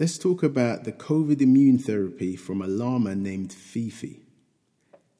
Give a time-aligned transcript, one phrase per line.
[0.00, 4.22] Let's talk about the COVID immune therapy from a llama named Fifi.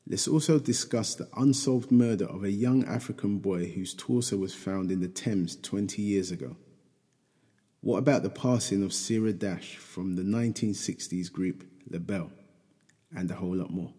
[0.07, 4.91] Let's also discuss the unsolved murder of a young African boy whose torso was found
[4.91, 6.57] in the Thames 20 years ago.
[7.83, 12.33] What about the passing of Sarah Dash from the 1960s group LaBelle?
[13.15, 13.93] And a whole lot more.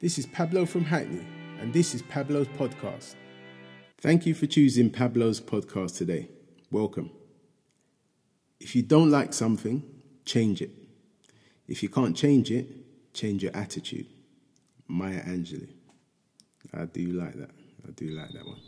[0.00, 1.24] This is Pablo from Hackney,
[1.60, 3.14] and this is Pablo's podcast.
[4.02, 6.28] Thank you for choosing Pablo's podcast today.
[6.72, 7.12] Welcome.
[8.58, 9.84] If you don't like something,
[10.24, 10.70] change it.
[11.68, 12.66] If you can't change it,
[13.14, 14.06] change your attitude.
[14.88, 15.68] Maya Angelou.
[16.74, 17.50] I do like that.
[17.86, 18.58] I do like that one.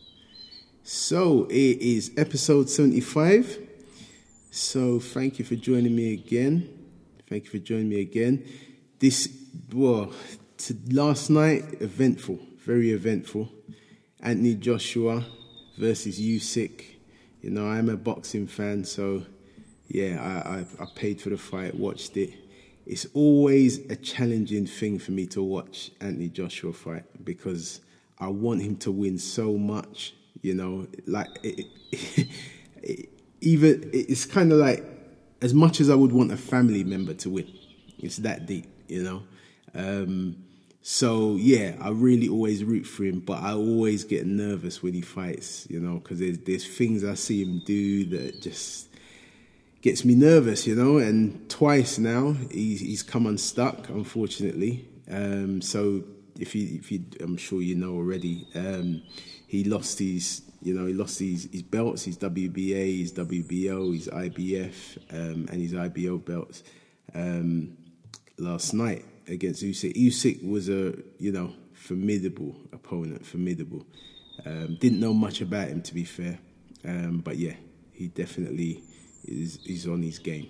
[0.84, 3.58] So it is episode 75.
[4.52, 6.68] So thank you for joining me again.
[7.28, 8.46] Thank you for joining me again.
[9.00, 9.28] This,
[9.72, 10.12] well,
[10.92, 13.50] last night, eventful, very eventful.
[14.24, 15.24] Anthony Joshua
[15.76, 16.82] versus Usyk.
[17.42, 19.24] You know, I'm a boxing fan, so
[19.88, 22.32] yeah, I, I, I paid for the fight, watched it.
[22.86, 27.80] It's always a challenging thing for me to watch Anthony Joshua fight because
[28.18, 30.14] I want him to win so much.
[30.40, 31.66] You know, like it,
[32.82, 33.08] it,
[33.40, 34.84] even it's kind of like
[35.42, 37.52] as much as I would want a family member to win.
[37.98, 39.22] It's that deep, you know.
[39.74, 40.43] Um,
[40.86, 45.00] so yeah, I really always root for him, but I always get nervous when he
[45.00, 48.88] fights, you know, because there's there's things I see him do that just
[49.80, 50.98] gets me nervous, you know.
[50.98, 54.86] And twice now he's he's come unstuck, unfortunately.
[55.10, 56.04] Um, so
[56.38, 59.00] if you if you, I'm sure you know already, um,
[59.46, 64.08] he lost his you know he lost his his belts, his WBA, his WBO, his
[64.08, 66.62] IBF, um, and his IBO belts
[67.14, 67.74] um,
[68.36, 69.94] last night against Usyk.
[69.96, 73.86] Usyk was a you know formidable opponent, formidable.
[74.44, 76.38] Um, didn't know much about him to be fair,
[76.84, 77.54] um, but yeah,
[77.92, 78.82] he definitely
[79.24, 80.48] is is on his game.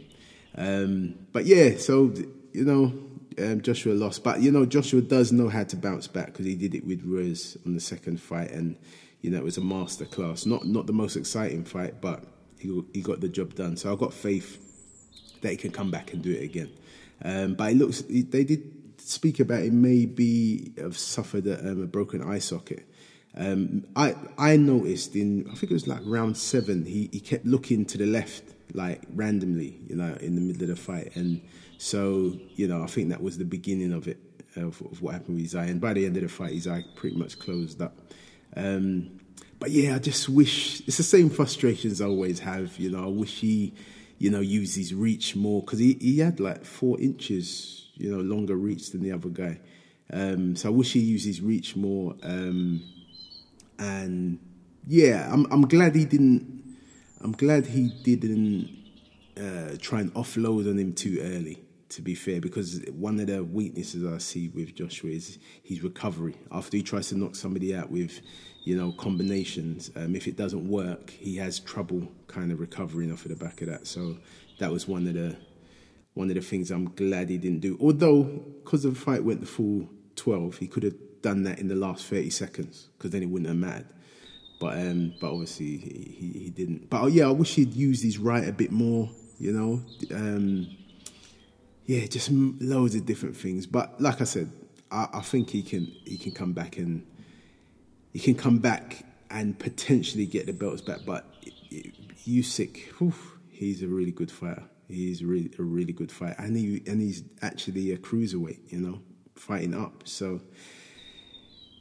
[0.56, 2.12] Um, but yeah, so
[2.52, 2.92] you know
[3.38, 6.54] um, Joshua lost, but you know Joshua does know how to bounce back because he
[6.54, 8.76] did it with Ruiz on the second fight, and
[9.20, 10.46] you know it was a master class.
[10.46, 12.24] Not not the most exciting fight, but
[12.58, 13.76] he he got the job done.
[13.76, 14.60] So I've got faith
[15.42, 16.70] that he can come back and do it again.
[17.22, 21.86] Um, but it looks they did speak about it maybe have suffered a, um, a
[21.86, 22.86] broken eye socket.
[23.36, 27.44] Um, I I noticed in I think it was like round seven he, he kept
[27.44, 31.40] looking to the left like randomly you know in the middle of the fight and
[31.76, 34.18] so you know I think that was the beginning of it
[34.56, 36.68] of, of what happened with his eye and by the end of the fight his
[36.68, 37.96] eye pretty much closed up.
[38.56, 39.18] Um,
[39.58, 42.78] but yeah, I just wish it's the same frustrations I always have.
[42.78, 43.74] You know, I wish he
[44.18, 48.22] you know, use his reach more because he, he had like four inches, you know,
[48.22, 49.60] longer reach than the other guy.
[50.12, 52.14] Um, so I wish he used his reach more.
[52.22, 52.82] Um,
[53.78, 54.38] and
[54.86, 56.62] yeah, I'm I'm glad he didn't.
[57.20, 58.68] I'm glad he didn't
[59.36, 61.62] uh, try and offload on him too early.
[61.94, 66.34] To be fair, because one of the weaknesses I see with Joshua is his recovery.
[66.50, 68.20] After he tries to knock somebody out with
[68.64, 69.90] you know, combinations.
[69.94, 73.60] Um, if it doesn't work, he has trouble kind of recovering off of the back
[73.60, 73.86] of that.
[73.86, 74.16] So
[74.58, 75.36] that was one of the
[76.14, 77.76] one of the things I'm glad he didn't do.
[77.80, 81.74] Although, because the fight went the full 12, he could have done that in the
[81.74, 83.88] last 30 seconds because then it wouldn't have mattered.
[84.60, 86.88] But um, but obviously he, he, he, didn't.
[86.88, 89.10] But oh, yeah, I wish he'd used his right a bit more.
[89.38, 89.82] You know,
[90.16, 90.68] um,
[91.86, 93.66] yeah, just loads of different things.
[93.66, 94.50] But like I said,
[94.90, 97.06] I, I think he can he can come back and
[98.12, 101.00] he can come back and potentially get the belts back.
[101.04, 101.26] But
[102.26, 103.14] Usyk, whew,
[103.50, 104.62] he's a really good fighter.
[104.88, 108.72] He's really a really good fighter, and he and he's actually a cruiserweight.
[108.72, 109.00] You know,
[109.34, 110.06] fighting up.
[110.06, 110.40] So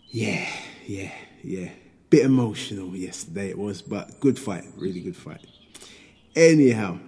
[0.09, 0.47] yeah,
[0.85, 1.11] yeah,
[1.43, 1.69] yeah.
[2.09, 5.45] Bit emotional yesterday it was, but good fight, really good fight.
[6.35, 6.99] Anyhow,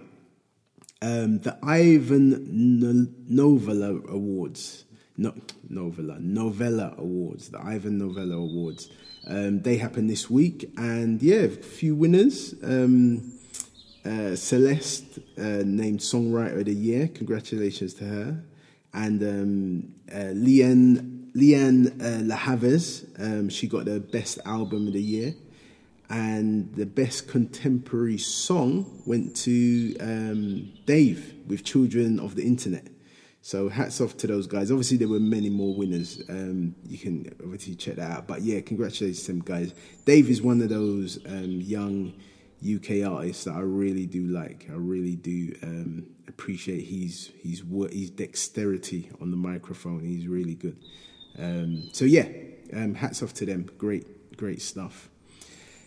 [1.06, 4.86] um, the Ivan Novello Awards,
[5.18, 5.34] no,
[5.70, 8.90] Novella, Novella Awards, the Ivan Novello Awards
[9.28, 12.54] um, they happen this week, and yeah, a few winners.
[12.64, 13.32] Um,
[14.06, 18.44] uh, Celeste, uh, named Songwriter of the Year, congratulations to her.
[18.94, 25.02] And um, uh, Lianne, Lianne uh, La um, she got the Best Album of the
[25.02, 25.34] Year.
[26.10, 32.88] And the Best Contemporary Song went to um, Dave with Children of the Internet.
[33.42, 34.72] So hats off to those guys.
[34.72, 36.22] Obviously, there were many more winners.
[36.30, 38.28] Um, you can obviously check that out.
[38.28, 39.74] But yeah, congratulations to them guys.
[40.04, 42.14] Dave is one of those um, young
[42.64, 44.66] UK artists that I really do like.
[44.70, 50.00] I really do um, appreciate his his his dexterity on the microphone.
[50.00, 50.78] He's really good.
[51.38, 52.28] Um, so yeah,
[52.74, 53.70] um, hats off to them.
[53.78, 55.10] Great, great stuff.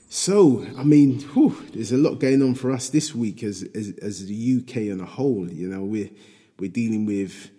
[0.09, 3.93] So, I mean, whew, there's a lot going on for us this week as, as,
[4.01, 5.51] as the UK on a whole.
[5.51, 6.11] You know, we're
[6.59, 7.51] we're dealing with,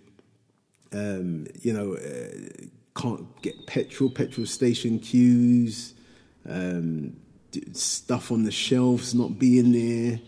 [0.91, 2.65] um, you know, uh,
[2.99, 5.93] can't get petrol, petrol station queues,
[6.47, 7.15] um,
[7.73, 10.19] stuff on the shelves not being there.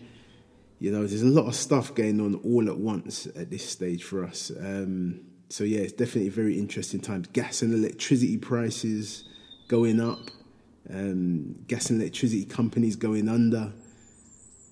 [0.78, 4.04] You know, there's a lot of stuff going on all at once at this stage
[4.04, 4.50] for us.
[4.58, 7.28] Um, so yeah, it's definitely very interesting times.
[7.32, 9.24] Gas and electricity prices
[9.68, 10.30] going up,
[10.90, 13.72] um, gas and electricity companies going under.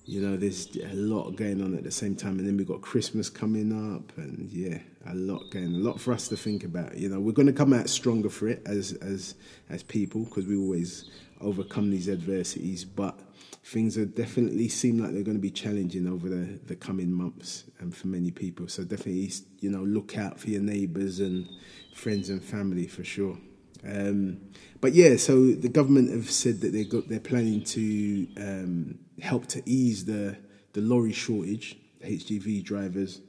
[0.05, 2.81] You know, there's a lot going on at the same time, and then we've got
[2.81, 6.97] Christmas coming up, and yeah, a lot going, a lot for us to think about.
[6.97, 9.35] You know, we're going to come out stronger for it as as
[9.69, 11.09] as people because we always
[11.39, 13.19] overcome these adversities, but
[13.63, 17.65] things are definitely seem like they're going to be challenging over the, the coming months
[17.79, 18.67] and for many people.
[18.67, 21.47] So definitely, you know, look out for your neighbours and
[21.93, 23.37] friends and family for sure.
[23.85, 24.41] Um,
[24.79, 29.47] but yeah, so the government have said that they got they're planning to um, help
[29.47, 30.37] to ease the
[30.73, 33.21] the lorry shortage, HGV drivers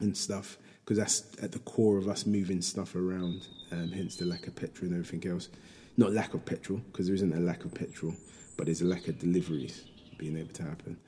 [0.00, 3.46] and stuff, because that's at the core of us moving stuff around.
[3.72, 5.48] Um, hence the lack of petrol and everything else.
[5.96, 8.14] Not lack of petrol, because there isn't a lack of petrol
[8.56, 9.84] but there's a lack of deliveries
[10.18, 10.98] being able to happen.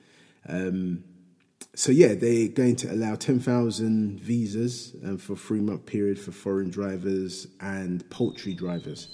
[1.75, 6.71] So yeah, they're going to allow 10,000 visas um, for three month period for foreign
[6.71, 9.09] drivers and poultry drivers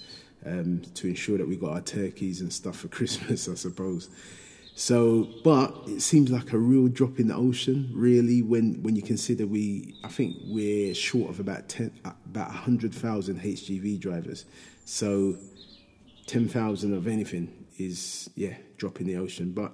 [0.47, 4.11] um, to ensure that we got our turkeys and stuff for Christmas, I suppose.
[4.75, 9.03] So, but it seems like a real drop in the ocean, really, when, when you
[9.03, 14.47] consider we, I think we're short of about 10, about 100,000 HGV drivers.
[14.85, 15.37] So,
[16.27, 19.53] 10,000 of anything is yeah drop in the ocean.
[19.53, 19.73] But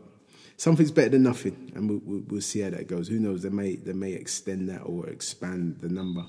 [0.59, 3.09] something's better than nothing, and we'll, we'll, we'll, see how that goes.
[3.09, 3.43] Who knows?
[3.43, 6.27] They may they may extend that or expand the number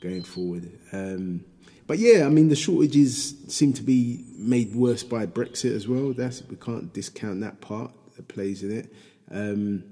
[0.00, 0.70] going forward.
[0.92, 1.44] Um,
[1.86, 6.14] but yeah, I mean the shortages seem to be made worse by Brexit as well.
[6.14, 8.94] That's we can't discount that part that plays in it.
[9.30, 9.84] Um,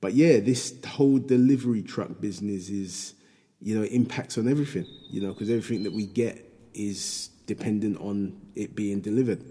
[0.00, 3.14] but yeah, this whole delivery truck business is
[3.60, 4.86] you know impacts on everything.
[5.08, 9.42] You know because everything that we get is dependent on it being delivered.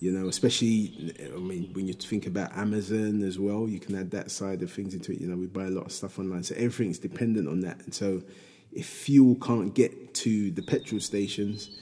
[0.00, 4.12] You know, especially, I mean, when you think about Amazon as well, you can add
[4.12, 5.20] that side of things into it.
[5.20, 7.80] You know, we buy a lot of stuff online, so everything's dependent on that.
[7.84, 8.22] And so,
[8.72, 11.80] if fuel can't get to the petrol stations,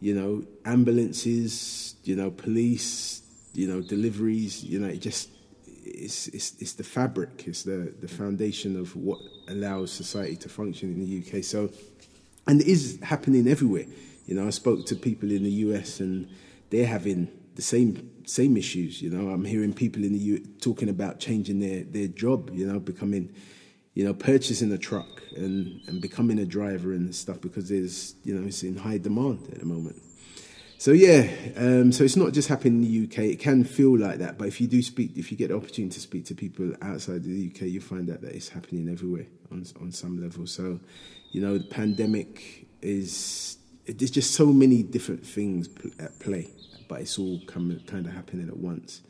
[0.00, 3.22] you know, ambulances, you know, police,
[3.54, 5.30] you know, deliveries, you know, it just
[5.66, 9.18] it's it's it's the fabric, it's the the foundation of what
[9.48, 11.42] allows society to function in the UK.
[11.42, 11.70] So,
[12.46, 13.86] and it is happening everywhere.
[14.26, 16.28] You know, I spoke to people in the US and
[16.70, 19.02] they're having the same same issues.
[19.02, 22.50] You know, I'm hearing people in the U talking about changing their their job.
[22.52, 23.34] You know, becoming,
[23.94, 28.34] you know, purchasing a truck and and becoming a driver and stuff because there's you
[28.34, 30.02] know it's in high demand at the moment.
[30.78, 33.30] So yeah, um, so it's not just happening in the UK.
[33.30, 35.94] It can feel like that, but if you do speak, if you get the opportunity
[35.94, 39.64] to speak to people outside the UK, you find out that it's happening everywhere on
[39.80, 40.46] on some level.
[40.46, 40.78] So,
[41.32, 43.56] you know, the pandemic is
[43.86, 45.68] there's just so many different things
[45.98, 46.50] at play
[46.88, 49.02] but it's all come, kind of happening at once.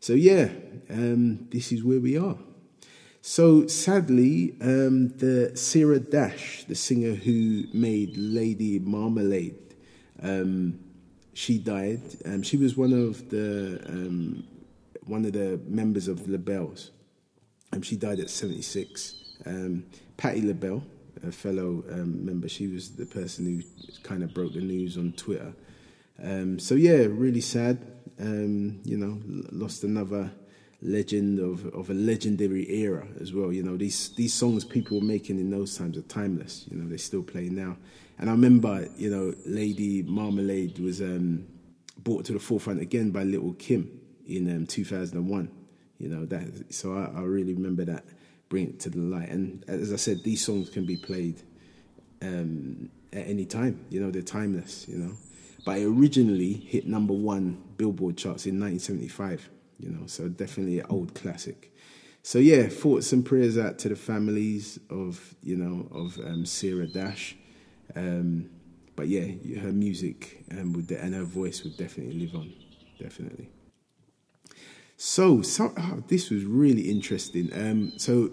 [0.00, 0.48] So yeah,
[0.90, 2.36] um, this is where we are.
[3.20, 9.76] So sadly, um, the Sarah Dash, the singer who made Lady Marmalade,
[10.20, 10.80] um,
[11.34, 12.02] she died.
[12.24, 14.44] Um, she was one of the um,
[15.06, 16.90] one of the members of LaBelle's.
[17.72, 19.14] Um, she died at seventy six.
[19.46, 19.84] Um,
[20.16, 20.84] Patti LaBelle,
[21.26, 23.62] a fellow member, she was the person who
[24.02, 25.52] kind of broke the news on Twitter.
[26.22, 27.78] Um, so yeah, really sad.
[28.18, 30.30] Um, you know, lost another
[30.82, 33.52] legend of, of a legendary era as well.
[33.52, 36.66] You know, these these songs people were making in those times are timeless.
[36.70, 37.76] You know, they still play now.
[38.18, 41.46] And I remember, you know, Lady Marmalade was um,
[41.98, 45.50] brought to the forefront again by Lil' Kim in um, 2001.
[45.98, 48.04] You know that, so I, I, really remember that,
[48.48, 49.28] bring it to the light.
[49.28, 51.40] And as I said, these songs can be played
[52.20, 53.84] um, at any time.
[53.88, 54.86] You know, they're timeless.
[54.88, 55.12] You know
[55.64, 59.48] but it originally hit number one Billboard charts in 1975.
[59.78, 61.74] You know, so definitely an old classic.
[62.22, 66.86] So yeah, thoughts and prayers out to the families of you know of um, Sarah
[66.86, 67.36] Dash.
[67.96, 68.50] Um,
[68.94, 69.24] but yeah,
[69.60, 72.52] her music um, would and her voice would definitely live on,
[73.00, 73.48] definitely.
[74.96, 77.50] So, so oh, this was really interesting.
[77.52, 78.30] Um, so,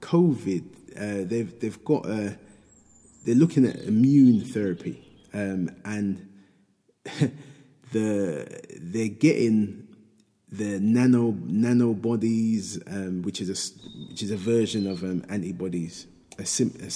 [0.00, 0.64] COVID,
[0.96, 2.38] uh, they've they've got a,
[3.24, 5.02] they're looking at immune therapy,
[5.32, 6.28] um, and
[7.92, 9.88] the they're getting
[10.50, 16.06] the nano nanobodies, um, which is a which is a version of um, antibodies,
[16.38, 16.86] a, sim, a,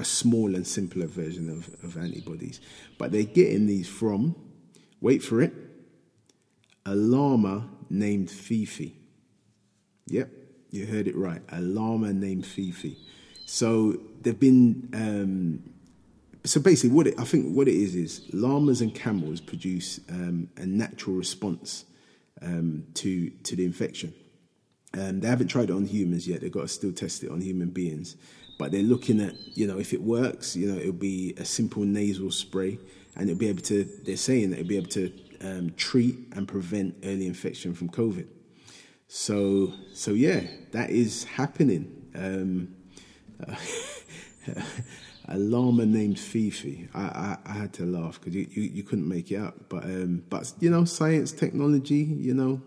[0.00, 2.60] a, small and simpler version of, of antibodies.
[2.98, 4.34] But they're getting these from,
[5.00, 5.52] wait for it,
[6.86, 8.96] a llama named Fifi.
[10.06, 10.30] Yep,
[10.70, 11.42] you heard it right.
[11.50, 12.96] A llama named Fifi.
[13.46, 14.88] So they've been.
[14.94, 15.71] Um,
[16.44, 20.48] so basically, what it, I think what it is is llamas and camels produce um,
[20.56, 21.84] a natural response
[22.40, 24.12] um, to to the infection.
[24.94, 26.40] Um, they haven't tried it on humans yet.
[26.40, 28.16] They've got to still test it on human beings.
[28.58, 31.82] But they're looking at, you know, if it works, you know, it'll be a simple
[31.84, 32.78] nasal spray,
[33.16, 33.84] and it'll be able to.
[34.04, 38.26] They're saying that it'll be able to um, treat and prevent early infection from COVID.
[39.08, 42.10] So, so yeah, that is happening.
[42.14, 42.74] Um,
[43.48, 43.54] uh,
[45.28, 46.88] a llama named Fifi.
[46.94, 49.54] I, I, I had to laugh because you, you, you, couldn't make it up.
[49.68, 52.60] But um, but you know, science, technology, you know,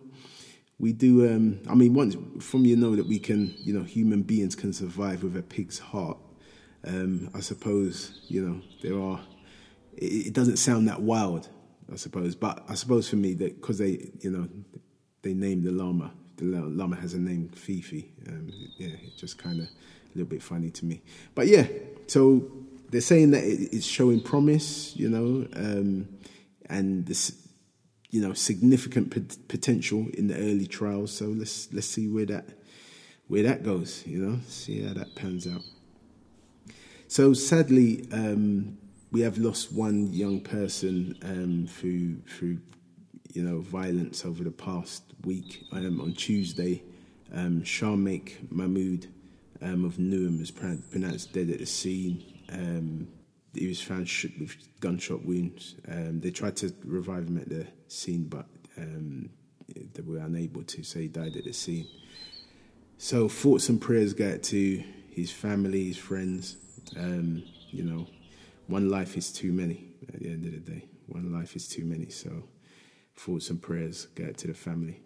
[0.79, 1.27] we do.
[1.29, 4.73] Um, I mean, once from you know that we can, you know, human beings can
[4.73, 6.17] survive with a pig's heart.
[6.87, 9.19] Um, I suppose you know there are.
[9.97, 11.47] It, it, doesn't sound that wild,
[11.91, 12.35] I suppose.
[12.35, 14.47] But I suppose for me that because they, you know,
[15.21, 16.11] they named the llama.
[16.37, 18.11] The llama has a name, Fifi.
[18.27, 21.01] Um, yeah, it just kind of a little bit funny to me.
[21.33, 21.65] But yeah,
[22.07, 22.51] so
[22.89, 26.07] they're saying that it's showing promise, you know, um,
[26.67, 27.47] and this,
[28.09, 31.11] you know, significant pot- potential in the early trials.
[31.11, 32.45] So let's let's see where that
[33.27, 35.61] where that goes, you know, see how that pans out.
[37.07, 38.77] So sadly, um,
[39.11, 42.59] we have lost one young person um, through through
[43.33, 45.65] you know violence over the past week.
[45.71, 46.83] Um, on Tuesday,
[47.33, 49.07] um, Sharmaik Mahmood
[49.65, 52.23] um, of Newham was pronounced dead at the scene.
[52.51, 53.07] Um,
[53.53, 55.75] he was found with gunshot wounds.
[55.87, 58.45] Um, they tried to revive him at the scene, but
[58.77, 59.29] um,
[59.67, 61.87] they were unable to, so he died at the scene.
[62.97, 66.57] So thoughts and prayers go out to his family, his friends.
[66.97, 68.07] Um, you know,
[68.67, 70.85] one life is too many at the end of the day.
[71.07, 72.09] One life is too many.
[72.09, 72.43] So
[73.15, 75.01] thoughts and prayers go out to the family.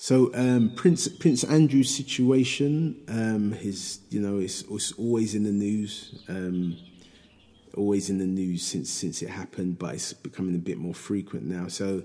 [0.00, 5.50] So um, Prince Prince Andrew's situation, um, his you know, it's, it's, always in the
[5.50, 6.76] news, um,
[7.76, 11.46] always in the news since since it happened, but it's becoming a bit more frequent
[11.46, 11.66] now.
[11.66, 12.04] So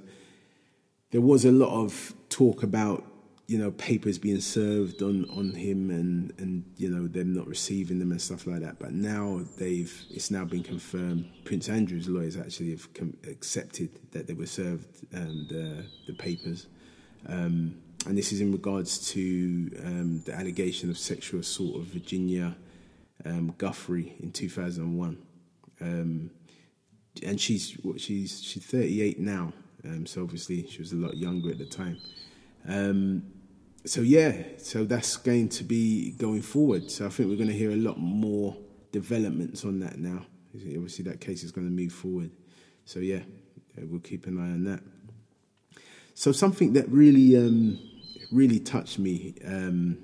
[1.12, 3.06] there was a lot of talk about
[3.46, 8.00] you know papers being served on on him and and you know them not receiving
[8.00, 8.80] them and stuff like that.
[8.80, 11.30] But now they've it's now been confirmed.
[11.46, 16.66] Prince Andrew's lawyers actually have com- accepted that they were served um, the the papers.
[17.28, 22.56] Um, and this is in regards to um, the allegation of sexual assault of Virginia
[23.26, 25.18] um, Giuffre in 2001.
[25.82, 26.30] Um,
[27.26, 29.54] and she's she's she's 38 now,
[29.86, 31.98] um, so obviously she was a lot younger at the time.
[32.68, 33.24] Um,
[33.86, 36.90] so yeah, so that's going to be going forward.
[36.90, 38.58] So I think we're going to hear a lot more
[38.92, 40.26] developments on that now.
[40.56, 42.32] Obviously, that case is going to move forward.
[42.86, 43.20] So yeah,
[43.78, 44.82] we'll keep an eye on that.
[46.16, 47.80] So something that really um,
[48.34, 49.98] really touched me um,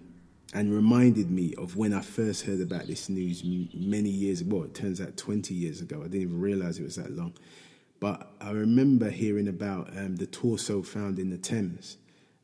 [0.54, 4.64] and reminded me of when I first heard about this news many years ago.
[4.64, 6.00] It turns out 20 years ago.
[6.00, 7.34] I didn't even realize it was that long.
[8.00, 11.98] But I remember hearing about um, the torso found in the Thames,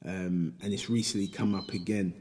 [0.05, 2.13] um, and it's recently come up again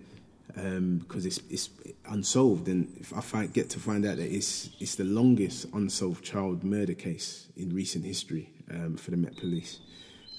[0.47, 1.71] because um, it's, it's
[2.07, 2.69] unsolved.
[2.69, 6.63] And if I find, get to find out that it's, it's the longest unsolved child
[6.63, 9.81] murder case in recent history um, for the Met Police.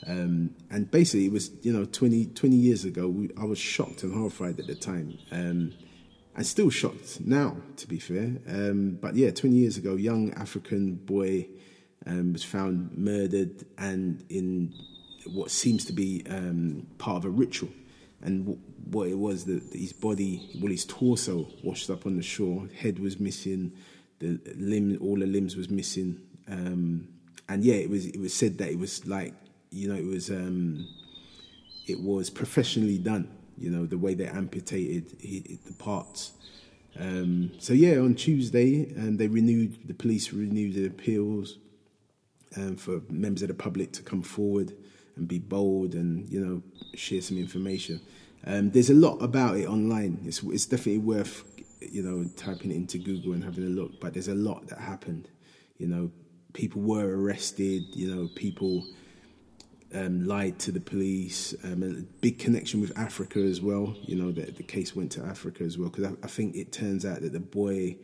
[0.07, 4.03] Um, and basically, it was, you know, 20, 20 years ago, we, I was shocked
[4.03, 5.17] and horrified at the time.
[5.31, 5.73] Um,
[6.35, 8.37] and still shocked now, to be fair.
[8.47, 11.47] Um, but yeah, 20 years ago, young African boy
[12.05, 14.73] um, was found murdered and in
[15.27, 17.69] what seems to be um, part of a ritual.
[18.21, 22.23] And w- what it was, that his body, well, his torso washed up on the
[22.23, 23.71] shore, head was missing,
[24.19, 26.19] the limb, all the limbs was missing.
[26.47, 27.07] Um,
[27.47, 29.33] and yeah, it was, it was said that it was like
[29.75, 30.87] you know, it was um,
[31.87, 33.29] it was professionally done.
[33.57, 36.33] You know, the way they amputated the parts.
[36.99, 41.57] Um, so yeah, on Tuesday, um, they renewed the police renewed the appeals
[42.57, 44.73] um, for members of the public to come forward
[45.15, 46.61] and be bold and you know
[46.95, 47.99] share some information.
[48.45, 50.21] Um, there's a lot about it online.
[50.25, 51.43] It's, it's definitely worth
[51.81, 53.99] you know typing it into Google and having a look.
[53.99, 55.29] But there's a lot that happened.
[55.77, 56.11] You know,
[56.53, 57.83] people were arrested.
[57.93, 58.85] You know, people
[59.95, 61.55] um, lied to the police.
[61.63, 63.95] Um, a big connection with Africa as well.
[64.03, 66.71] You know, the, the case went to Africa as well because I, I, think it
[66.71, 67.97] turns out that the boy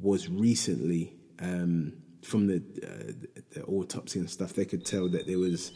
[0.00, 1.92] was recently um,
[2.22, 3.12] from the, uh,
[3.50, 4.54] the autopsy and stuff.
[4.54, 5.72] They could tell that there was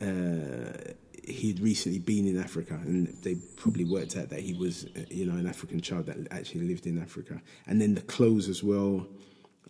[0.00, 0.92] uh,
[1.24, 5.26] he'd recently been in Africa, and they probably worked out that he was, uh, you
[5.26, 7.40] know, an African child that actually lived in Africa.
[7.66, 9.06] And then the clothes as well.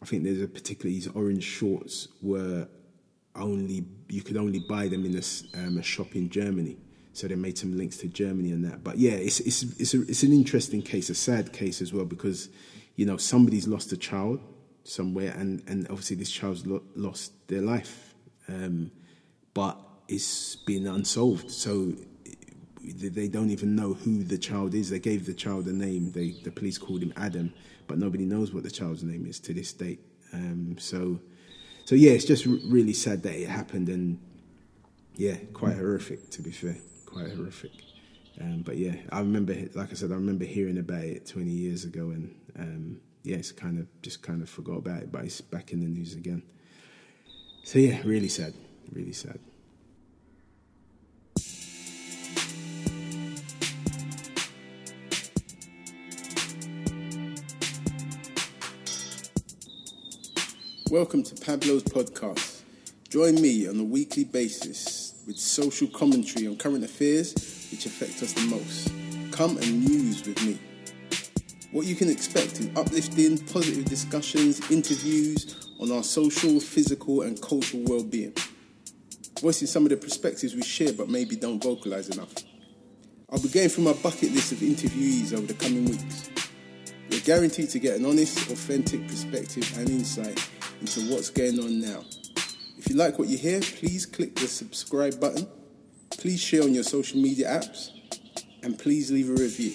[0.01, 2.69] I think there's a particularly his orange shorts were
[3.35, 6.77] only you could only buy them in a, um, a shop in Germany.
[7.13, 8.85] So they made some links to Germany and that.
[8.85, 12.05] But yeah, it's it's it's, a, it's an interesting case, a sad case as well,
[12.05, 12.49] because
[12.97, 14.41] you know somebody's lost a child
[14.85, 18.15] somewhere, and and obviously this child's lo- lost their life,
[18.49, 18.91] um,
[19.55, 21.51] but it's been unsolved.
[21.51, 21.93] So
[22.95, 24.91] they don't even know who the child is.
[24.91, 26.13] They gave the child a name.
[26.13, 27.53] They, the police called him Adam,
[27.87, 30.01] but nobody knows what the child's name is to this date.
[30.33, 31.21] Um, so,
[31.89, 34.19] so yeah, it's just really sad that it happened, and
[35.17, 36.77] yeah, quite horrific to be fair,
[37.07, 37.71] quite horrific.
[38.39, 41.85] Um, but yeah, I remember, like I said, I remember hearing about it 20 years
[41.85, 45.41] ago, and um, yeah, it's kind of just kind of forgot about it, but it's
[45.41, 46.43] back in the news again.
[47.65, 48.53] So yeah, really sad,
[48.93, 49.39] really sad.
[60.91, 62.63] Welcome to Pablo's podcast.
[63.11, 67.35] Join me on a weekly basis with social commentary on current affairs
[67.71, 68.91] which affect us the most.
[69.31, 70.59] Come and muse with me.
[71.73, 77.83] What you can expect is uplifting, positive discussions, interviews on our social, physical, and cultural
[77.85, 78.33] well being.
[79.43, 82.33] Voicing some of the perspectives we share but maybe don't vocalize enough.
[83.31, 86.31] I'll be going through my bucket list of interviewees over the coming weeks.
[87.09, 90.49] You're guaranteed to get an honest, authentic perspective and insight
[90.81, 92.05] into what's going on now.
[92.77, 95.49] If you like what you hear, please click the subscribe button.
[96.11, 97.91] Please share on your social media apps.
[98.63, 99.75] And please leave a review.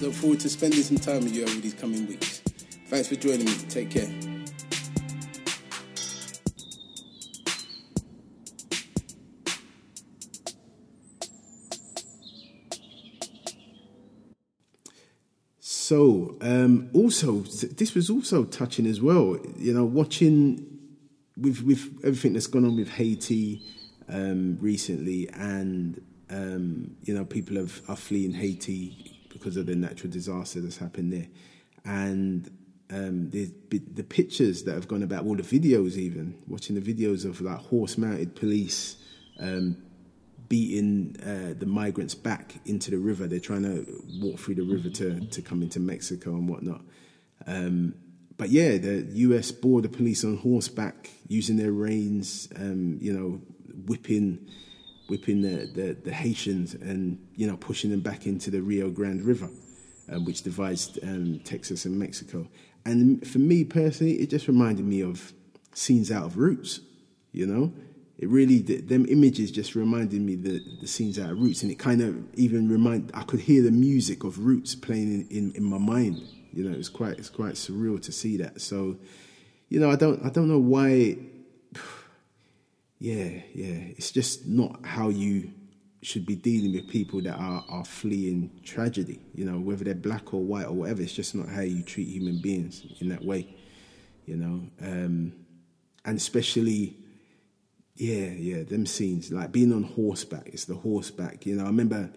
[0.00, 2.40] Look forward to spending some time with you over these coming weeks.
[2.88, 3.54] Thanks for joining me.
[3.68, 4.27] Take care.
[15.88, 19.38] So, um, also, this was also touching as well.
[19.56, 20.66] You know, watching
[21.34, 23.62] with with everything that's gone on with Haiti
[24.06, 30.12] um, recently, and um, you know, people have, are fleeing Haiti because of the natural
[30.12, 31.28] disaster that's happened there,
[31.86, 32.50] and
[32.90, 37.24] um, the the pictures that have gone about, all the videos, even watching the videos
[37.24, 38.98] of like horse mounted police
[39.40, 39.74] um,
[40.48, 43.26] beating uh, the migrants back into the river.
[43.26, 46.82] They're trying to walk through the river to, to come into Mexico and whatnot.
[47.46, 47.94] Um,
[48.36, 49.50] but yeah, the U.S.
[49.50, 53.40] border police on horseback using their reins, um, you know,
[53.86, 54.48] whipping,
[55.08, 59.22] whipping the, the, the, Haitians and you know pushing them back into the Rio Grande
[59.22, 59.50] River,
[60.10, 62.46] um, which divides um, Texas and Mexico.
[62.84, 65.32] And for me personally, it just reminded me of
[65.74, 66.80] scenes out of Roots.
[67.32, 67.72] You know,
[68.18, 72.02] it really them images just reminded me the the scenes of Roots, and it kind
[72.02, 75.78] of even remind I could hear the music of Roots playing in, in, in my
[75.78, 76.20] mind.
[76.52, 78.60] You know, it's quite it's quite surreal to see that.
[78.60, 78.96] So,
[79.68, 81.18] you know, I don't I don't know why.
[83.00, 85.52] Yeah, yeah, it's just not how you
[86.02, 89.20] should be dealing with people that are, are fleeing tragedy.
[89.36, 92.08] You know, whether they're black or white or whatever, it's just not how you treat
[92.08, 93.54] human beings in that way.
[94.26, 95.32] You know, um,
[96.04, 96.96] and especially
[97.98, 100.48] yeah, yeah, them scenes like being on horseback.
[100.52, 101.44] It's the horseback.
[101.44, 102.10] You know, I remember.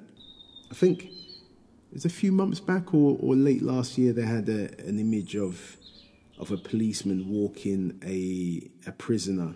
[0.69, 4.13] I think it was a few months back or, or late last year.
[4.13, 5.77] They had a, an image of
[6.39, 9.55] of a policeman walking a a prisoner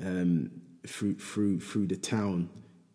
[0.00, 0.50] um,
[0.86, 2.48] through through through the town,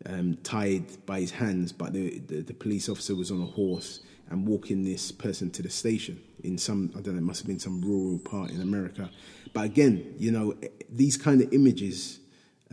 [0.06, 4.00] um, tied by his hands, but the, the, the police officer was on a horse
[4.30, 7.48] and walking this person to the station in some I don't know, it must have
[7.48, 9.10] been some rural part in America.
[9.54, 10.56] But again, you know,
[10.90, 12.20] these kind of images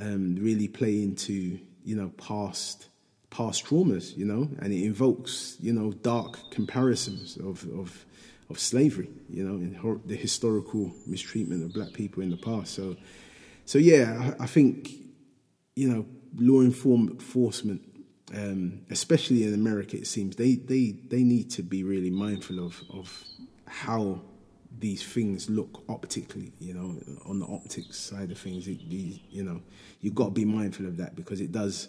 [0.00, 2.88] um, really play into you know past
[3.30, 8.04] past traumas, you know, and it invokes you know dark comparisons of of,
[8.50, 12.74] of slavery, you know, and the historical mistreatment of black people in the past.
[12.74, 12.96] So,
[13.64, 14.90] so yeah, I, I think
[15.74, 16.06] you know
[16.38, 17.82] law enforcement,
[18.34, 22.82] um, especially in America, it seems they they they need to be really mindful of
[22.90, 23.24] of
[23.66, 24.20] how
[24.78, 29.62] these things look optically, you know, on the optics side of things, it, you know,
[30.00, 31.88] you've got to be mindful of that because it does,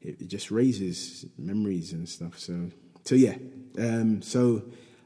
[0.00, 2.38] it, just raises memories and stuff.
[2.38, 2.70] So,
[3.04, 3.36] so yeah,
[3.78, 4.62] um, so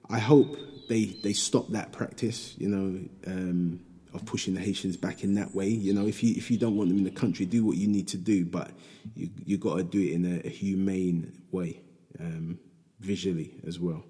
[0.08, 0.56] I hope
[0.88, 3.80] they they stop that practice, you know, um,
[4.12, 5.68] of pushing the Haitians back in that way.
[5.68, 7.88] You know, if you if you don't want them in the country, do what you
[7.88, 8.70] need to do, but
[9.14, 11.80] you you got to do it in a, a humane way,
[12.18, 12.58] um,
[13.00, 14.04] visually as well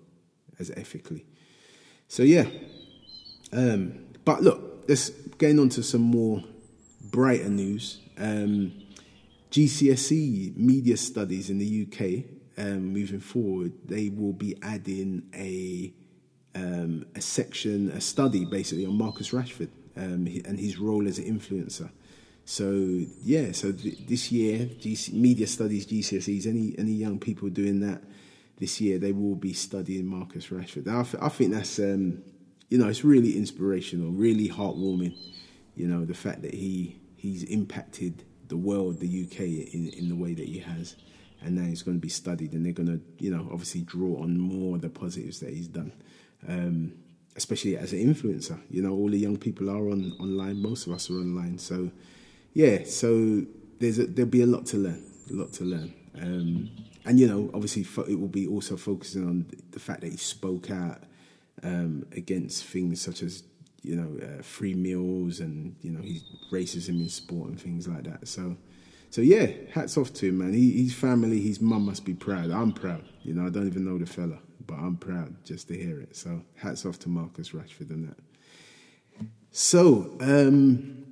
[0.59, 1.27] as ethically.
[2.09, 2.47] So yeah,
[3.55, 6.43] um, but look, let's getting on to some more
[7.01, 8.01] brighter news.
[8.19, 8.73] Um,
[9.51, 12.25] GCSE media studies in the UK
[12.59, 15.93] um, moving forward, they will be adding a
[16.57, 21.25] um, a section, a study basically on Marcus Rashford um, and his role as an
[21.25, 21.91] influencer.
[22.45, 22.71] So
[23.23, 28.03] yeah, so th- this year, GC- media studies GCSEs, any any young people doing that
[28.59, 30.87] this year, they will be studying Marcus Rashford.
[30.87, 32.23] I, th- I think that's um,
[32.69, 35.17] you know it's really inspirational, really heartwarming.
[35.75, 40.15] You know the fact that he he's impacted the world, the UK, in, in the
[40.15, 40.97] way that he has,
[41.43, 44.23] and now he's going to be studied, and they're going to you know obviously draw
[44.23, 45.93] on more of the positives that he's done.
[46.47, 46.93] Um,
[47.37, 50.61] especially as an influencer, you know, all the young people are on online.
[50.61, 51.91] Most of us are online, so
[52.53, 52.85] yeah.
[52.85, 53.45] So
[53.81, 55.93] there's a, there'll be a lot to learn, a lot to learn.
[56.17, 56.71] Um,
[57.05, 60.71] and you know, obviously, it will be also focusing on the fact that he spoke
[60.71, 61.03] out
[61.63, 63.45] um, against things such as
[63.83, 68.05] you know uh, free meals and you know his racism in sport and things like
[68.05, 68.27] that.
[68.27, 68.57] So,
[69.11, 70.53] so yeah, hats off to him, man.
[70.53, 72.51] He, his family, his mum must be proud.
[72.51, 73.05] I'm proud.
[73.23, 76.17] You know, I don't even know the fella, but I'm proud just to hear it.
[76.17, 78.17] So, hats off to Marcus Rashford and that.
[79.53, 81.05] So, um,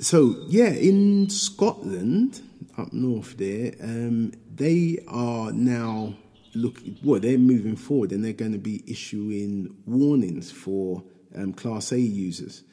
[0.00, 2.40] so yeah, in Scotland,
[2.76, 6.14] up north there, um, they are now
[6.54, 6.98] looking.
[7.02, 11.02] Well, they're moving forward, and they're going to be issuing warnings for
[11.34, 12.64] um, Class A users.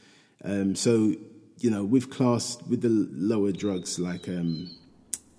[0.44, 1.14] Um, so,
[1.60, 4.70] you know, with class with the lower drugs like um,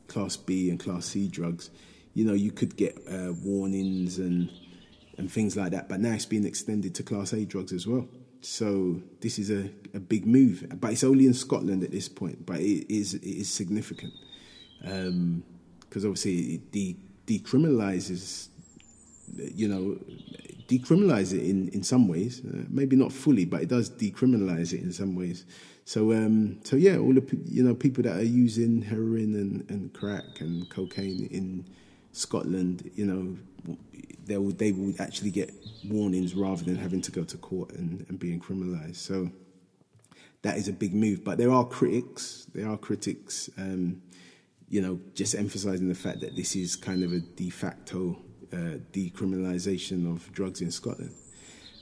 [0.09, 1.71] Class B and Class C drugs,
[2.15, 4.51] you know, you could get uh, warnings and
[5.17, 5.89] and things like that.
[5.89, 8.09] But now it's being extended to Class A drugs as well.
[8.41, 12.47] So this is a, a big move, but it's only in Scotland at this point.
[12.47, 14.13] But it is it is significant
[14.81, 15.43] because um,
[15.95, 16.97] obviously it de-
[17.29, 18.49] decriminalizes,
[19.37, 19.99] you know,
[20.67, 22.41] decriminalize it in, in some ways.
[22.41, 25.45] Uh, maybe not fully, but it does decriminalize it in some ways.
[25.85, 29.93] So um, so yeah, all the you know people that are using heroin and, and
[29.93, 31.65] crack and cocaine in
[32.13, 33.77] Scotland, you know,
[34.27, 35.53] they will they will actually get
[35.85, 38.97] warnings rather than having to go to court and, and being criminalized.
[38.97, 39.31] So
[40.43, 41.25] that is a big move.
[41.25, 42.47] But there are critics.
[42.55, 43.49] There are critics.
[43.57, 44.03] Um,
[44.69, 48.79] you know, just emphasizing the fact that this is kind of a de facto uh,
[48.93, 51.15] decriminalization of drugs in Scotland.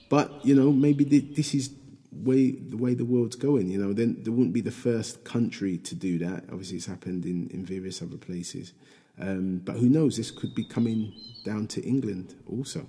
[0.09, 1.71] But you know, maybe this is
[2.13, 3.69] way the way the world's going.
[3.69, 6.45] You know, then there wouldn't be the first country to do that.
[6.51, 8.73] Obviously, it's happened in, in various other places.
[9.19, 10.17] Um, but who knows?
[10.17, 11.13] This could be coming
[11.45, 12.87] down to England also.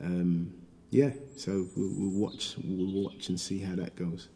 [0.00, 0.52] Um,
[0.90, 2.56] yeah, so we'll, we'll, watch.
[2.62, 4.28] We'll watch and see how that goes.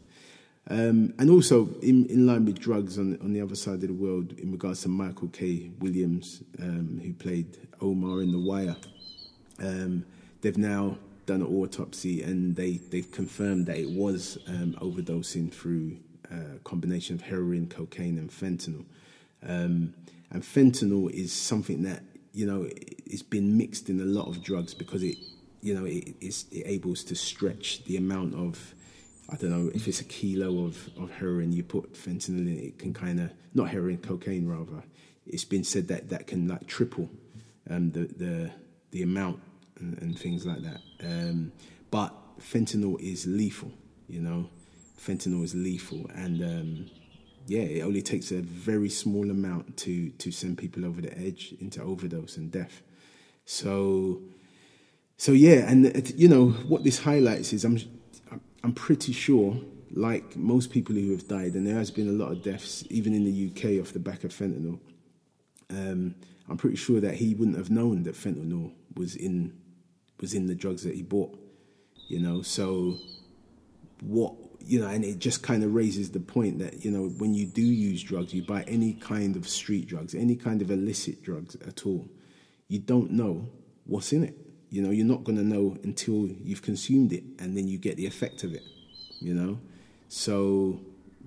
[0.69, 3.93] Um, and also, in, in line with drugs on, on the other side of the
[3.93, 5.71] world, in regards to Michael K.
[5.79, 8.75] Williams, um, who played Omar in The Wire,
[9.59, 10.05] um,
[10.41, 15.97] they've now done an autopsy and they, they've confirmed that it was um, overdosing through
[16.31, 18.85] a uh, combination of heroin, cocaine, and fentanyl.
[19.45, 19.93] Um,
[20.31, 22.67] and fentanyl is something that you know
[23.05, 25.17] it's been mixed in a lot of drugs because it
[25.61, 28.73] you know it, it able to stretch the amount of
[29.31, 32.79] I don't know if it's a kilo of, of heroin you put fentanyl in it,
[32.79, 34.83] can kind of not heroin cocaine rather
[35.25, 37.09] it's been said that that can like triple
[37.69, 38.51] um, the the
[38.91, 39.39] the amount
[39.79, 40.81] and, and things like that.
[41.01, 41.51] Um,
[41.89, 43.71] but fentanyl is lethal
[44.07, 44.49] you know?
[44.99, 46.91] Fentanyl is lethal and um,
[47.47, 51.55] yeah it only takes a very small amount to to send people over the edge
[51.59, 52.81] into overdose and death.
[53.45, 54.21] So
[55.17, 57.77] so yeah and you know what this highlights is i'm
[58.63, 59.57] I'm pretty sure,
[59.91, 63.13] like most people who have died, and there has been a lot of deaths, even
[63.13, 64.79] in the UK, off the back of fentanyl.
[65.69, 66.15] Um,
[66.49, 69.57] I'm pretty sure that he wouldn't have known that fentanyl was in
[70.19, 71.37] was in the drugs that he bought.
[72.07, 72.97] You know, so
[74.01, 77.33] what you know, and it just kind of raises the point that you know when
[77.33, 81.23] you do use drugs, you buy any kind of street drugs, any kind of illicit
[81.23, 82.07] drugs at all,
[82.67, 83.49] you don't know
[83.85, 84.37] what's in it.
[84.71, 87.97] You know, you're not going to know until you've consumed it and then you get
[87.97, 88.63] the effect of it.
[89.19, 89.59] You know,
[90.07, 90.79] so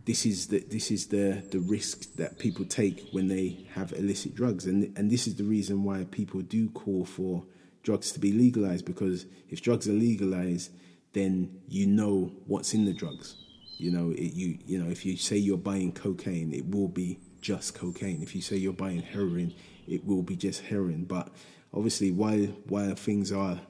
[0.04, 4.34] this is the this is the the risk that people take when they have illicit
[4.34, 7.44] drugs, and and this is the reason why people do call for
[7.82, 10.70] drugs to be legalized because if drugs are legalized,
[11.12, 13.36] then you know what's in the drugs.
[13.76, 17.20] You know, it, you you know if you say you're buying cocaine, it will be
[17.40, 18.22] just cocaine.
[18.22, 19.54] If you say you're buying heroin,
[19.86, 21.04] it will be just heroin.
[21.04, 21.28] But
[21.74, 23.60] obviously, while while things are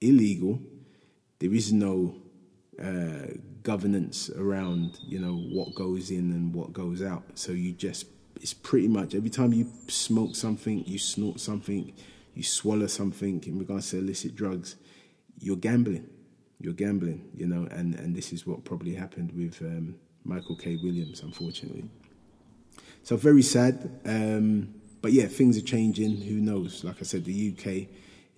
[0.00, 0.60] illegal,
[1.38, 2.16] there is no
[2.82, 7.22] uh, governance around you know what goes in and what goes out.
[7.34, 8.06] So you just
[8.40, 11.92] it's pretty much every time you smoke something, you snort something,
[12.34, 14.76] you swallow something in regards to illicit drugs,
[15.38, 16.08] you're gambling.
[16.60, 20.78] You're gambling, you know, and, and this is what probably happened with um, Michael K.
[20.82, 21.84] Williams, unfortunately.
[23.02, 24.00] So very sad.
[24.06, 26.16] Um, but yeah, things are changing.
[26.22, 26.82] Who knows?
[26.82, 27.66] Like I said, the UK,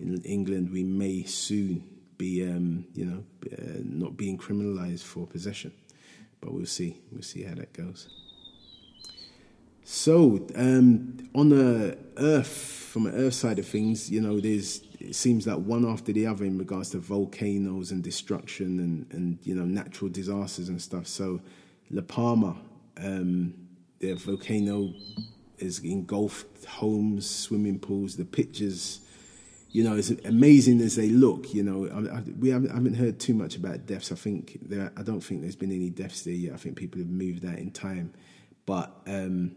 [0.01, 1.81] in England, we may soon
[2.17, 5.71] be, um, you know, uh, not being criminalised for possession.
[6.41, 6.99] But we'll see.
[7.09, 8.09] We'll see how that goes.
[9.85, 15.15] So, um, on the Earth, from the Earth side of things, you know, there's it
[15.15, 19.55] seems like one after the other in regards to volcanoes and destruction and, and you
[19.55, 21.07] know natural disasters and stuff.
[21.07, 21.39] So,
[21.91, 22.57] La Palma,
[22.97, 23.53] um,
[23.99, 24.93] the volcano
[25.57, 28.17] is engulfed homes, swimming pools.
[28.17, 28.99] The pictures,
[29.69, 33.19] you know, as amazing as they look, you know, I, I, we haven't, haven't, heard
[33.19, 34.11] too much about deaths.
[34.11, 36.53] I think there, I don't think there's been any deaths there yet.
[36.53, 38.13] I think people have moved that in time,
[38.65, 38.91] but.
[39.07, 39.55] Um,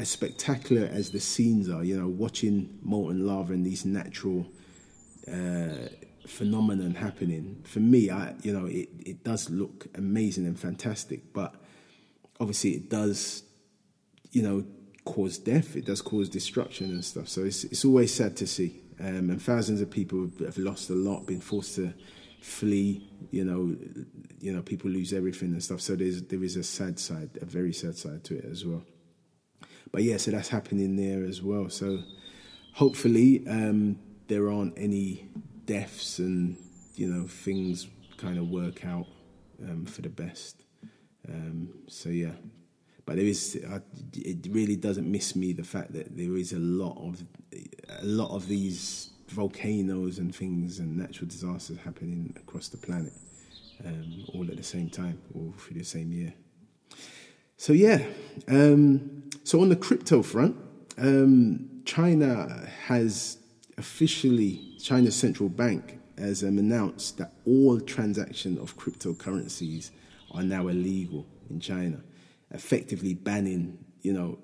[0.00, 4.46] as spectacular as the scenes are, you know, watching molten lava and these natural
[5.26, 5.88] uh,
[6.26, 11.54] phenomenon happening, for me, I, you know, it, it does look amazing and fantastic, but
[12.38, 13.42] obviously it does,
[14.30, 14.64] you know,
[15.14, 15.76] cause death.
[15.76, 17.28] It does cause destruction and stuff.
[17.28, 18.70] So it's it's always sad to see.
[19.00, 21.94] Um, and thousands of people have lost a lot, been forced to
[22.40, 23.08] flee.
[23.30, 23.76] You know,
[24.40, 25.80] you know, people lose everything and stuff.
[25.80, 28.82] So there's there is a sad side, a very sad side to it as well
[29.92, 31.68] but yeah, so that's happening there as well.
[31.68, 32.02] So
[32.74, 35.28] hopefully um, there aren't any
[35.64, 36.56] deaths and
[36.94, 39.06] you know things kind of work out
[39.62, 40.64] um, for the best.
[41.28, 42.32] Um, so yeah,
[43.08, 43.78] but there is uh,
[44.18, 47.24] it really doesn't miss me the fact that there is a lot of
[48.02, 53.14] a lot of these volcanoes and things and natural disasters happening across the planet
[53.82, 56.34] um, all at the same time, all through the same year.
[57.56, 58.04] So yeah,
[58.46, 60.54] um, so on the crypto front,
[60.98, 63.38] um, China has
[63.78, 69.92] officially China's central bank has announced that all transaction of cryptocurrencies
[70.32, 72.02] are now illegal in China,
[72.50, 74.38] effectively banning you know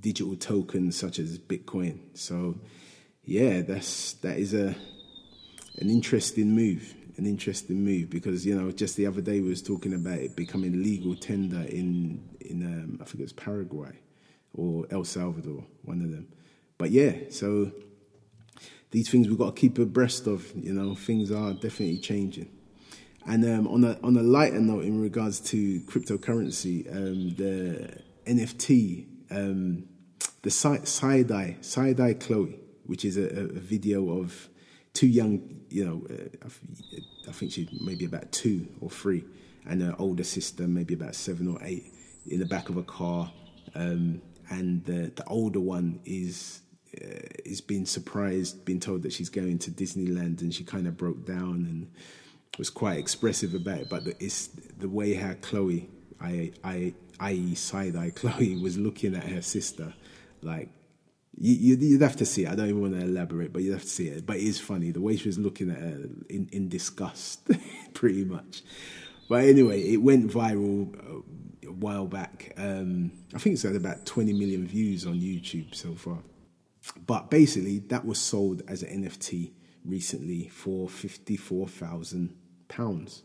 [0.00, 1.98] digital tokens such as Bitcoin.
[2.14, 2.58] So
[3.24, 4.74] yeah, that's that is a
[5.78, 9.62] an interesting move an interesting move because you know just the other day we was
[9.62, 13.98] talking about it becoming legal tender in in um, I think it was Paraguay
[14.54, 16.28] or El Salvador, one of them.
[16.78, 17.70] But yeah, so
[18.90, 20.52] these things we've got to keep abreast of.
[20.54, 22.50] You know, things are definitely changing.
[23.26, 29.06] And um, on a on a lighter note, in regards to cryptocurrency, um, the NFT,
[29.30, 29.84] um,
[30.42, 34.48] the side eye, Chloe, which is a, a video of
[34.92, 36.48] two young, you know, uh,
[37.28, 39.24] I think she's maybe about two or three,
[39.66, 41.92] and her older sister maybe about seven or eight
[42.26, 43.32] in the back of a car,
[43.76, 46.62] um, and the the older one is
[47.00, 50.96] uh, is being surprised, being told that she's going to Disneyland, and she kind of
[50.96, 51.90] broke down and
[52.58, 53.88] was quite expressive about it.
[53.88, 55.88] But the, it's the way how Chloe,
[56.20, 57.54] I I i.e.
[57.54, 59.94] side eye Chloe, was looking at her sister,
[60.42, 60.68] like
[61.38, 62.50] you, would have to see it.
[62.50, 64.26] I don't even want to elaborate, but you'd have to see it.
[64.26, 67.50] But it is funny the way she was looking at her in, in disgust,
[67.94, 68.62] pretty much.
[69.28, 72.52] But anyway, it went viral uh, a while back.
[72.58, 76.18] Um, I think it's had about 20 million views on YouTube so far.
[77.06, 79.52] But basically, that was sold as an NFT
[79.84, 80.88] recently for
[82.76, 83.22] £54,000.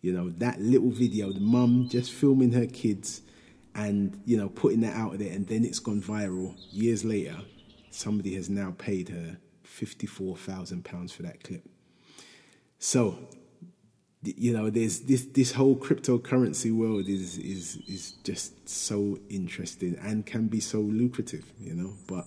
[0.00, 3.22] You know, that little video, the mum just filming her kids
[3.74, 6.54] and you know putting that out there and then it's gone viral.
[6.70, 7.36] Years later
[7.90, 11.64] somebody has now paid her 54,000 pounds for that clip.
[12.78, 13.18] So
[14.22, 20.24] you know there's this this whole cryptocurrency world is is is just so interesting and
[20.24, 22.26] can be so lucrative you know but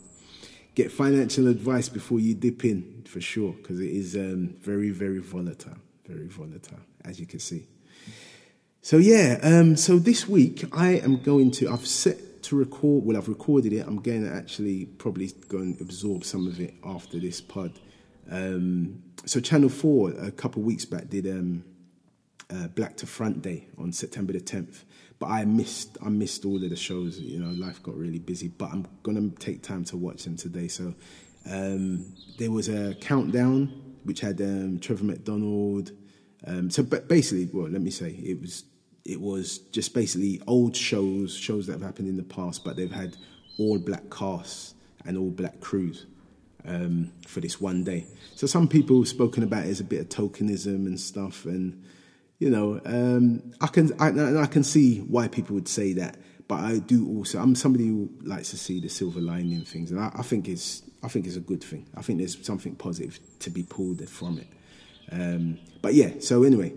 [0.75, 5.19] get financial advice before you dip in for sure because it is um, very very
[5.19, 5.77] volatile
[6.07, 7.67] very volatile as you can see
[8.87, 11.69] so yeah, um, so this week I am going to.
[11.69, 13.03] I've set to record.
[13.03, 13.85] Well, I've recorded it.
[13.85, 17.73] I'm going to actually probably go and absorb some of it after this pod.
[18.31, 21.65] Um, so Channel Four a couple weeks back did um,
[22.49, 24.85] uh, Black to Front Day on September the 10th,
[25.19, 25.97] but I missed.
[26.01, 27.19] I missed all of the shows.
[27.19, 28.47] You know, life got really busy.
[28.47, 30.69] But I'm gonna take time to watch them today.
[30.69, 30.93] So
[31.51, 35.91] um, there was a countdown which had um, Trevor McDonald.
[36.45, 38.63] Um, so basically, well, let me say it was
[39.05, 42.91] it was just basically old shows, shows that have happened in the past, but they've
[42.91, 43.15] had
[43.57, 44.73] all black casts
[45.05, 46.05] and all black crews
[46.65, 48.05] um, for this one day.
[48.35, 51.83] So some people have spoken about it as a bit of tokenism and stuff, and
[52.39, 56.59] you know, um, I can I, I, can see why people would say that, but
[56.59, 59.99] I do also I'm somebody who likes to see the silver lining in things, and
[59.99, 61.87] I, I think it's I think it's a good thing.
[61.95, 64.47] I think there's something positive to be pulled from it.
[65.11, 66.73] Um, but yeah, so anyway,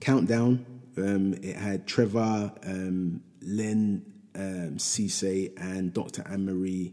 [0.00, 0.64] countdown
[0.98, 6.24] um, it had Trevor, um, Len um, Cisse, and Dr.
[6.26, 6.92] Anne Marie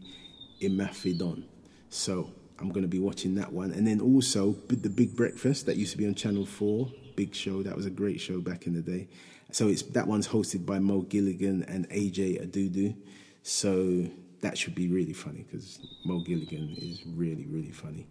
[0.60, 1.44] Imafidon.
[1.88, 3.72] So I'm going to be watching that one.
[3.72, 6.90] And then also The Big Breakfast that used to be on Channel 4.
[7.16, 7.62] Big show.
[7.62, 9.08] That was a great show back in the day.
[9.52, 12.96] So it's that one's hosted by Mo Gilligan and AJ Odudu.
[13.42, 14.06] So
[14.40, 18.06] that should be really funny because Mo Gilligan is really, really funny.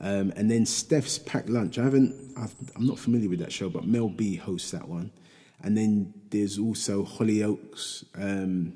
[0.00, 1.78] Um, and then Steph's Packed Lunch.
[1.78, 2.42] I haven't, i
[2.76, 5.12] am not familiar with that show, but Mel B hosts that one.
[5.62, 8.04] And then there's also Hollyoaks.
[8.16, 8.74] Um,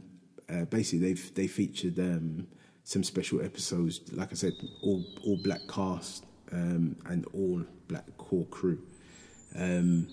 [0.49, 2.47] uh, basically, they've they featured um,
[2.85, 4.01] some special episodes.
[4.13, 8.81] Like I said, all all black cast um, and all black core crew.
[9.57, 10.09] Um,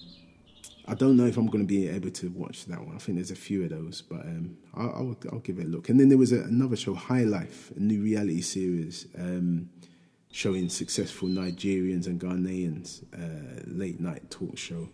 [0.86, 2.96] I don't know if I'm going to be able to watch that one.
[2.96, 5.70] I think there's a few of those, but um, I'll, I'll, I'll, give it a
[5.70, 5.88] look.
[5.88, 9.70] And then there was a, another show, High Life, a new reality series um,
[10.32, 14.90] showing successful Nigerians and Ghanaians, uh, late night talk show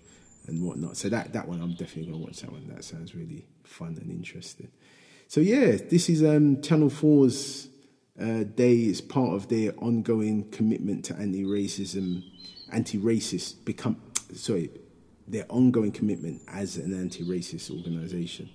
[0.45, 0.95] and whatnot.
[0.95, 2.67] So that, that one, I'm definitely going to watch that one.
[2.67, 4.69] That sounds really fun and interesting.
[5.27, 7.69] So yeah, this is um, Channel 4's
[8.19, 8.75] uh, day.
[8.75, 12.23] It's part of their ongoing commitment to anti-racism,
[12.71, 14.01] anti-racist become
[14.33, 14.69] sorry
[15.29, 18.49] their ongoing commitment as an anti-racist organisation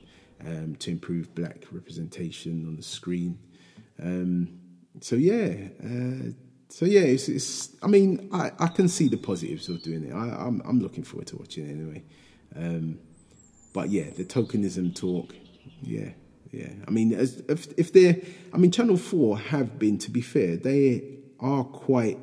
[0.44, 3.38] um, to improve black representation on the screen.
[4.02, 4.58] Um,
[5.00, 6.32] so yeah, uh,
[6.68, 10.12] so yeah, it's, it's, I mean, I, I can see the positives of doing it.
[10.12, 12.02] I, am I'm, I'm looking forward to watching it anyway.
[12.56, 12.98] Um,
[13.72, 15.34] but yeah, the tokenism talk,
[15.80, 16.10] yeah,
[16.50, 16.70] yeah.
[16.87, 18.16] I mean, as, if, if they're,
[18.52, 21.02] I mean, Channel Four have been, to be fair, they
[21.38, 22.18] are quite,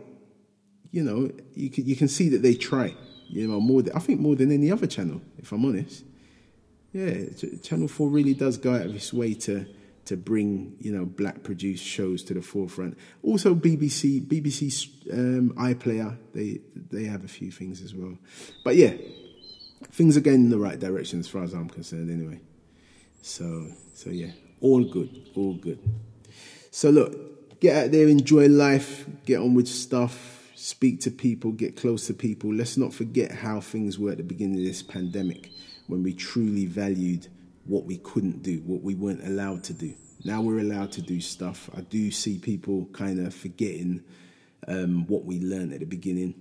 [0.92, 2.96] you know, you can you can see that they try
[3.32, 6.04] you know, more than, I think more than any other channel, if I'm honest.
[6.92, 7.14] Yeah,
[7.64, 9.66] Channel Four really does go out of its way to
[10.04, 12.98] to bring you know black produced shows to the forefront.
[13.24, 18.18] Also, BBC, BBC um, iPlayer, they they have a few things as well.
[18.66, 18.94] But yeah,
[19.92, 22.42] things are going in the right direction as far as I'm concerned, anyway.
[23.22, 25.80] So so yeah, all good, all good.
[26.72, 31.76] So look, get out there, enjoy life, get on with stuff speak to people, get
[31.76, 32.54] close to people.
[32.54, 35.50] Let's not forget how things were at the beginning of this pandemic
[35.88, 37.28] when we truly valued
[37.66, 39.96] what we couldn't do, what we weren't allowed to do.
[40.24, 41.68] Now we're allowed to do stuff.
[41.76, 44.04] I do see people kind of forgetting
[44.68, 46.36] um, what we learned at the beginning.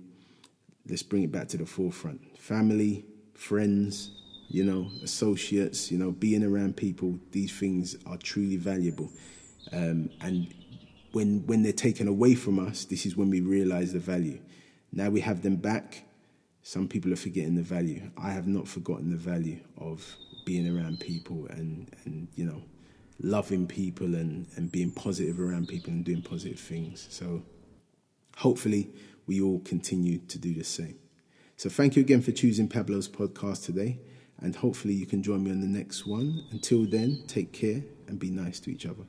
[0.87, 2.21] Let's bring it back to the forefront.
[2.39, 3.03] Family,
[3.33, 4.11] friends,
[4.49, 9.09] you know, associates, you know, being around people, these things are truly valuable.
[9.71, 10.53] Um, and
[11.11, 14.39] when when they're taken away from us, this is when we realize the value.
[14.91, 16.03] Now we have them back.
[16.63, 18.11] Some people are forgetting the value.
[18.17, 22.61] I have not forgotten the value of being around people and, and you know,
[23.19, 27.07] loving people and, and being positive around people and doing positive things.
[27.09, 27.43] So
[28.37, 28.91] hopefully
[29.27, 30.97] we all continue to do the same.
[31.57, 33.99] So thank you again for choosing Pablo's podcast today.
[34.39, 36.43] And hopefully you can join me on the next one.
[36.51, 39.03] Until then, take care and be nice to each other.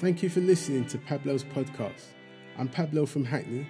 [0.00, 2.14] Thank you for listening to Pablo's podcast.
[2.56, 3.66] I'm Pablo from Hackney,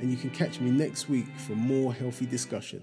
[0.00, 2.82] and you can catch me next week for more healthy discussion.